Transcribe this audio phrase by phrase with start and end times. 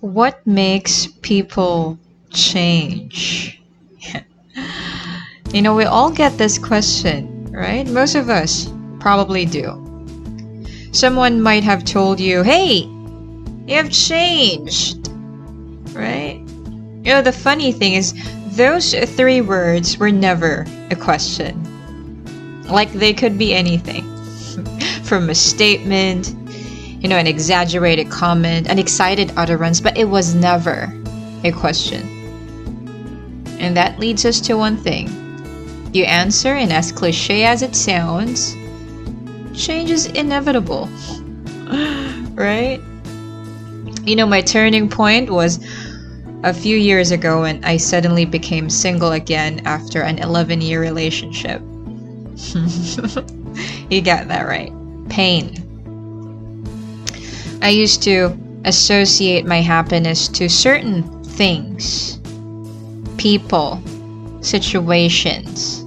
[0.00, 1.98] What makes people
[2.30, 3.60] change?
[5.52, 7.86] you know, we all get this question, right?
[7.86, 8.70] Most of us
[9.00, 9.80] probably do.
[10.92, 12.88] Someone might have told you, hey,
[13.66, 15.08] you have changed,
[15.92, 16.40] right?
[17.02, 18.14] You know, the funny thing is,
[18.56, 21.54] those three words were never a question.
[22.64, 24.04] Like they could be anything
[25.04, 26.34] from a statement,
[27.04, 30.90] you know, an exaggerated comment, an excited utterance, but it was never
[31.44, 32.00] a question.
[33.60, 35.10] And that leads us to one thing.
[35.92, 38.54] You answer, and as cliche as it sounds,
[39.54, 40.86] change is inevitable.
[42.32, 42.80] right?
[44.04, 45.62] You know, my turning point was
[46.42, 51.60] a few years ago when I suddenly became single again after an 11 year relationship.
[53.90, 54.72] you got that right.
[55.10, 55.63] Pain.
[57.64, 62.18] I used to associate my happiness to certain things,
[63.16, 63.82] people,
[64.42, 65.82] situations.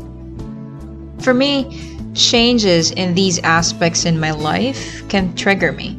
[1.24, 5.96] For me, changes in these aspects in my life can trigger me.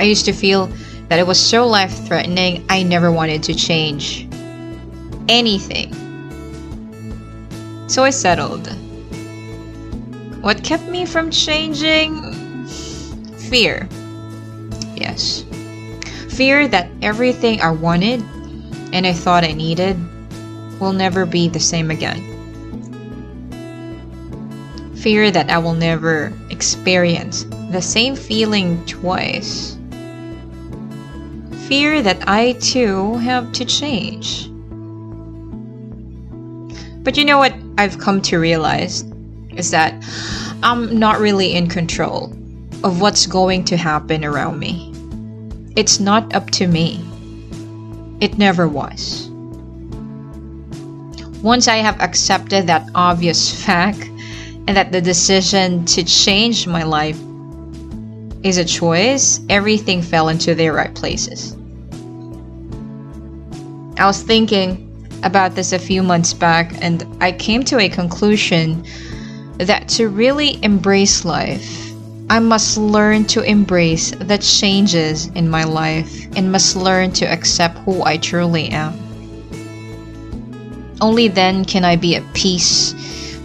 [0.00, 0.66] I used to feel
[1.06, 4.26] that it was so life threatening, I never wanted to change
[5.28, 5.94] anything.
[7.86, 8.66] So I settled.
[10.42, 12.39] What kept me from changing?
[13.50, 13.88] Fear.
[14.94, 15.44] Yes.
[16.30, 18.22] Fear that everything I wanted
[18.94, 19.98] and I thought I needed
[20.80, 22.24] will never be the same again.
[24.94, 29.76] Fear that I will never experience the same feeling twice
[31.70, 34.48] fear that I too have to change.
[37.04, 39.04] But you know what I've come to realize
[39.54, 39.94] is that
[40.64, 42.36] I'm not really in control
[42.82, 44.92] of what's going to happen around me.
[45.76, 47.04] It's not up to me.
[48.20, 49.28] It never was.
[51.42, 54.00] Once I have accepted that obvious fact
[54.66, 57.18] and that the decision to change my life
[58.42, 61.56] is a choice, everything fell into their right places.
[63.98, 64.86] I was thinking
[65.22, 68.84] about this a few months back, and I came to a conclusion
[69.58, 71.89] that to really embrace life,
[72.30, 77.78] I must learn to embrace the changes in my life and must learn to accept
[77.78, 78.94] who I truly am.
[81.00, 82.94] Only then can I be at peace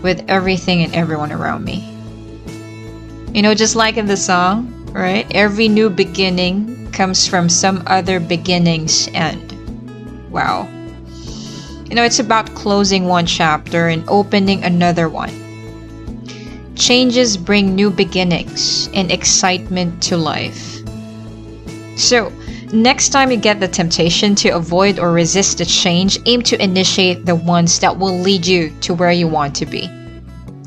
[0.03, 1.81] with everything and everyone around me.
[3.34, 5.25] You know, just like in the song, right?
[5.34, 9.52] Every new beginning comes from some other beginning's end.
[10.29, 10.69] Wow.
[11.90, 15.44] You know, it's about closing one chapter and opening another one.
[16.75, 20.79] Changes bring new beginnings and excitement to life.
[21.95, 22.31] So,
[22.73, 27.25] next time you get the temptation to avoid or resist the change, aim to initiate
[27.25, 29.89] the ones that will lead you to where you want to be.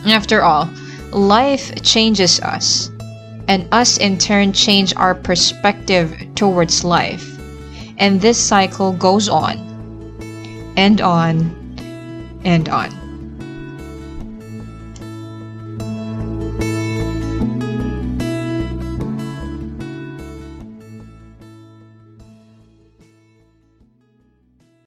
[0.07, 0.69] After all,
[1.13, 2.91] life changes us,
[3.47, 7.39] and us in turn change our perspective towards life.
[7.99, 9.59] And this cycle goes on
[10.77, 13.08] and on and on.